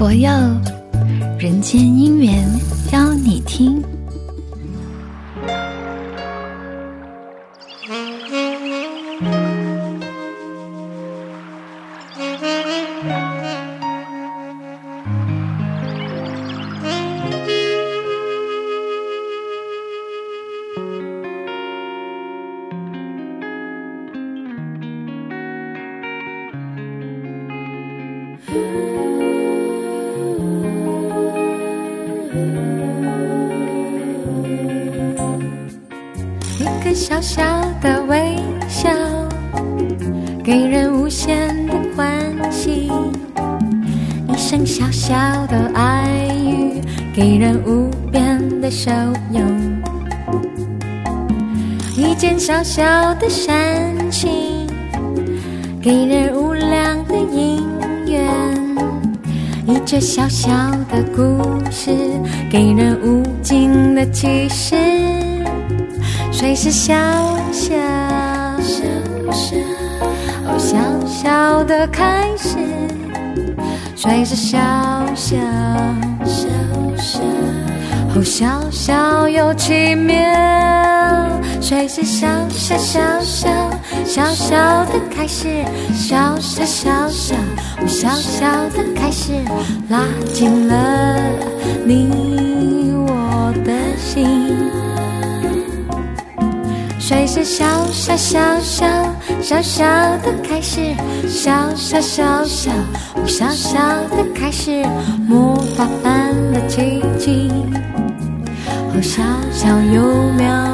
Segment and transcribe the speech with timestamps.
[0.00, 0.30] 佛佑
[1.38, 2.42] 人间姻缘，
[2.90, 3.84] 邀你听。
[37.00, 37.42] 小小
[37.80, 38.36] 的微
[38.68, 38.90] 笑，
[40.44, 42.06] 给人无限的欢
[42.52, 42.92] 喜；
[44.28, 46.82] 一声小小的爱语，
[47.14, 48.90] 给人无边的受
[49.32, 49.42] 用；
[51.96, 53.56] 一件小小的善
[54.12, 54.30] 行，
[55.80, 57.64] 给人无量的因
[58.06, 58.30] 缘；
[59.66, 60.50] 一则小小
[60.92, 61.90] 的故事，
[62.50, 65.09] 给人无尽的启示。
[66.32, 66.94] 谁是小
[67.52, 67.74] 小
[68.62, 68.84] 小
[69.32, 69.56] 小
[70.46, 72.56] 哦，小小的开始；
[73.94, 74.58] 谁是小
[75.14, 75.36] 小
[76.24, 76.48] 小
[76.96, 77.20] 小
[78.14, 80.16] 哦，小小又奇妙；
[81.60, 83.48] 谁是小小小小
[84.04, 85.48] 小小的开始，
[85.94, 89.32] 小小小小哦，小小的开始，
[89.88, 90.00] 拉
[90.32, 91.16] 近了
[91.84, 92.29] 你
[97.32, 98.88] 是小小小小
[99.40, 99.84] 小小
[100.18, 100.80] 的开始，
[101.28, 102.72] 小小小小
[103.24, 103.78] 小小
[104.08, 104.84] 的开始，
[105.28, 107.48] 魔法般的奇迹，
[108.92, 110.69] 哦，小小幼苗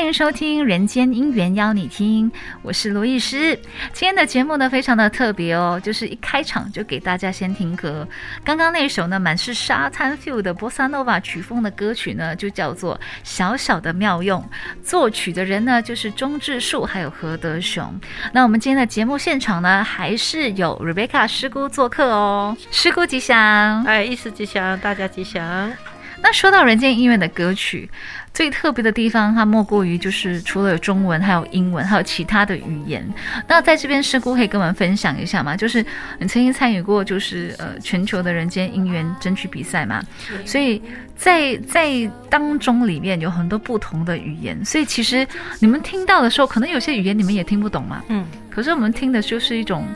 [0.00, 2.30] 欢迎收听《人间因缘邀你听》，
[2.62, 3.54] 我是罗艺师。
[3.92, 8.08] 今天的节目呢，非常的特别哦，就是一开场就给大家先听歌。
[8.42, 14.40] 刚刚那首呢，满是沙滩 feel 的波萨诺瓦曲风的歌曲呢，就叫做《小小的妙用》。
[14.82, 17.94] 作曲的人呢，就是钟志树还有何德雄。
[18.32, 22.56] 那我们今天的节目现场呢，还是有 Rebecca 师姑做客哦。
[22.70, 25.70] 师姑吉祥，哎，艺师吉祥，大家吉祥。
[26.22, 27.90] 那说到人间音乐的歌曲，
[28.34, 33.06] 最特别的地方，它莫过于就是除了有中文，还有英文，还有其他的语言。
[33.48, 35.56] 那在这边，师姑可以跟我们分享一下吗？
[35.56, 35.84] 就是
[36.18, 40.02] 你曾经参与过，就是呃全球的人间音乐争取比赛嘛？
[40.44, 40.80] 所以
[41.16, 45.26] 在在当中里面有很多不同的语言，所以其实
[45.58, 48.02] 你们听到的时候，可能有些语言你们也听不懂嘛。
[48.08, 48.26] 嗯。
[48.50, 49.86] 可是我们听的就是一种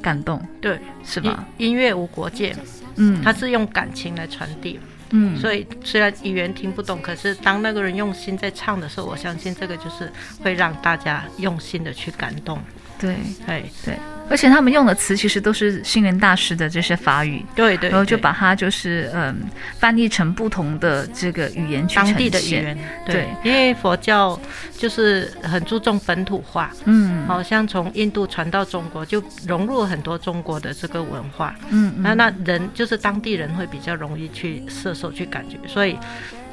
[0.00, 1.44] 感动，对，是吧？
[1.58, 2.54] 音乐无国界，
[2.96, 4.78] 嗯，它是用感情来传递。
[5.16, 10.10] 嗯，所以虽然语言听不懂，可是当那个人用心在唱的时候，我相信这个就是
[10.42, 12.58] 会让大家用心的去感动。
[12.98, 13.16] 对，
[13.46, 13.96] 对，对。
[14.28, 19.36] 而且他们用的词其实都是星云大师的这些法语，对对，然后就把它就是嗯
[19.78, 21.96] 翻译成不同的这个语言去。
[21.96, 24.38] 当地的语言，对，因为佛教
[24.76, 35.98] 就是很注重本土化，嗯，好像从印度传到中国，就融入了很多中国的这个文化，嗯，那那人就是当地人会比较容易去摄受去感觉，所以。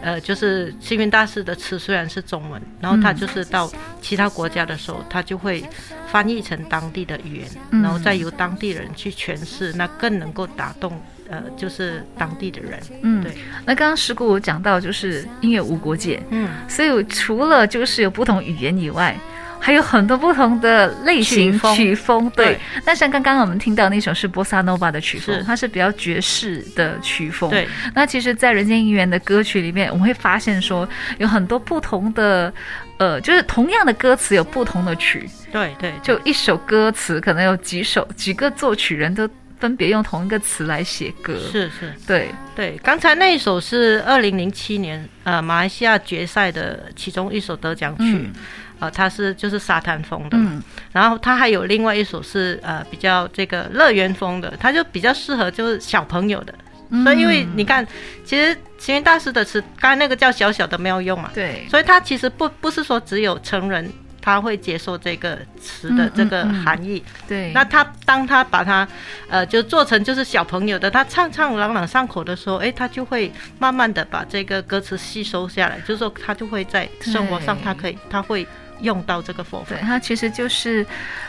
[0.01, 5.63] 呃，就是星云大师的词虽然是中文，然后他就是到其他国家的时候，他就会
[6.11, 7.47] 翻译成当地的语言，
[7.81, 12.79] 然后再由当地人去诠释，那更能够打动呃，就是当地的人。
[13.01, 13.31] 嗯，对。
[13.65, 19.15] 那刚刚石鼓讲到，就是音乐无国界，嗯，所以除了就是有不同语言以外。
[19.61, 27.49] 还有很多不同的类型曲风，曲风对，那像刚刚我们听到那首是波萨诺瓦的曲风，是它是比较爵士的曲风。
[27.51, 27.67] 对。
[27.93, 30.87] 那其实，在人间音缘的歌曲里面，我们会发现说，
[31.19, 32.51] 有很多不同的，
[32.97, 35.29] 呃，就是同样的歌词有不同的曲。
[35.51, 35.93] 对对。
[36.01, 39.29] 就一首歌词可能有几首几个作曲人都
[39.61, 41.37] 分别用同一个词来写歌。
[41.37, 41.93] 是是。
[42.05, 42.77] 对对。
[42.83, 48.03] 刚才那一首是二零零七年呃马来西亚决赛的其中一首得奖曲。
[48.03, 48.33] 嗯
[48.81, 50.59] 呃，它是就是沙滩风的，嗯，
[50.91, 56.55] 然后它还有另外一首是呃比较这个乐园风的，它就比较适合就是小朋友的，
[56.89, 57.85] 嗯，所以因为你看，
[58.25, 63.87] 其实星云大师的词，刚才那个叫小小的没有用嘛，对，所以它其实不不是说只有成人
[64.21, 68.87] 他会接受这个词的这个含义，嗯嗯嗯，对，那他当他把它
[69.27, 78.47] 呃就做成就是小朋友的，他唱唱朗朗上口的时候，哎，他就会慢慢的把这个歌词吸收下来，就是说他就会在生活上他可以他会。
[78.81, 80.85] 用到这个佛法，对，它其实就是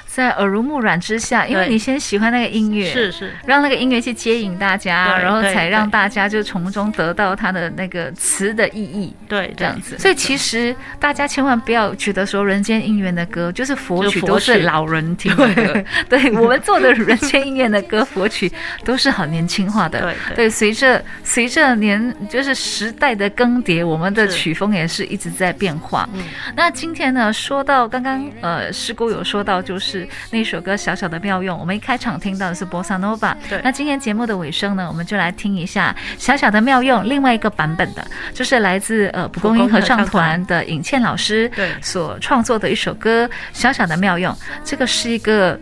[0.07, 9.99] 在耳濡目染之下，因为你先喜欢那个音乐，是是，让那个音乐去接引大家，然后才让大家就从中得到它的那个词的意义，对，这样子。
[9.99, 15.85] 所以其实大家千万不要觉得说人间姻缘的歌就是佛曲，都是老人听的歌。
[16.09, 18.53] 对， 我们做的人间音缘的歌，佛曲
[18.85, 20.01] 都是很年轻化的。
[20.01, 26.07] 对对，随着随着年就是时代的更迭，我们的曲风也是一直在变化。
[26.55, 30.09] 那今天呢，说到刚刚呃，师姑有说到就是。
[30.31, 33.37] 那首歌小小的妙用，我们一开场听到的是波萨诺瓦。
[33.49, 44.33] 对，那今天节目的尾声呢，我们就来听一下小小的妙用另外一个版本的，就是来自呃蒲公英合唱团的尹倩老师对所创作的一首歌《小小的妙用》。
[44.65, 45.59] 这个是一个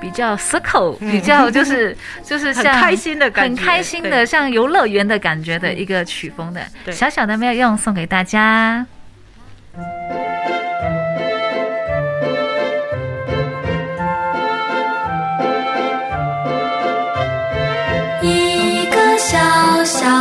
[0.00, 6.60] 比较 circle，比较就是就是像很开心的感觉，很开心的像游乐园的感觉的一个曲风的
[6.92, 8.84] 《小小的妙用》送给大家。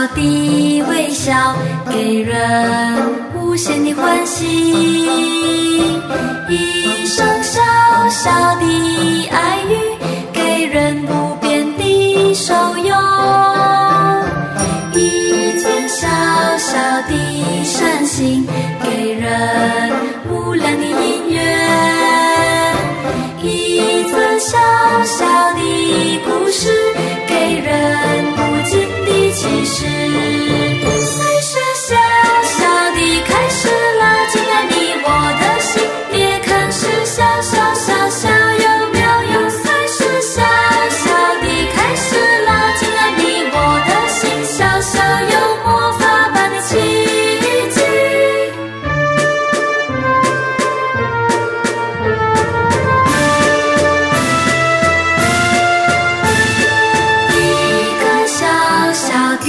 [0.07, 1.56] 的微笑
[1.90, 2.36] 给人
[3.36, 4.46] 无限的欢喜，
[6.50, 7.60] 一声小
[8.10, 9.58] 小的爱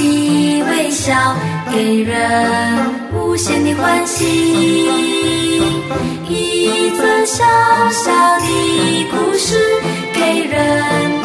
[0.03, 1.37] 你微笑
[1.71, 2.17] 给人
[3.13, 4.25] 无限的欢喜。
[6.27, 7.45] 一则小
[7.91, 8.11] 小
[8.41, 9.59] 的故事
[10.15, 11.20] 给人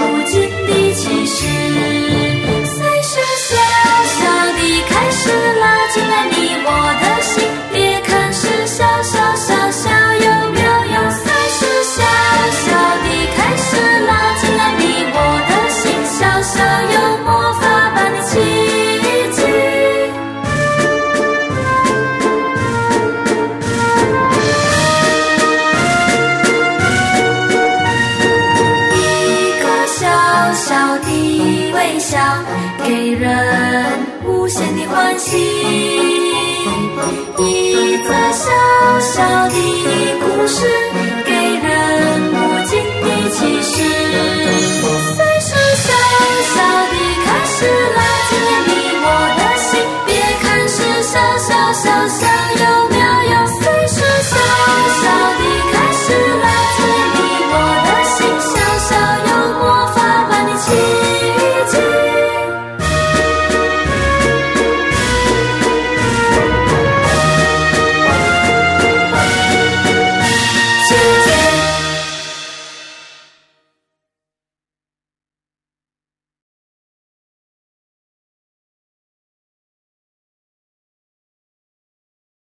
[40.48, 40.85] 是。